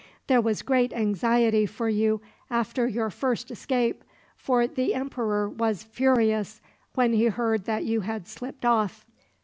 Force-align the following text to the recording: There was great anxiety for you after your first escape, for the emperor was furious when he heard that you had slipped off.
There 0.25 0.41
was 0.41 0.63
great 0.63 0.93
anxiety 0.93 1.67
for 1.67 1.87
you 1.87 2.21
after 2.49 2.87
your 2.87 3.11
first 3.11 3.51
escape, 3.51 4.03
for 4.35 4.65
the 4.65 4.95
emperor 4.95 5.47
was 5.47 5.83
furious 5.83 6.59
when 6.95 7.13
he 7.13 7.25
heard 7.25 7.65
that 7.65 7.83
you 7.85 8.01
had 8.01 8.27
slipped 8.27 8.65
off. 8.65 9.05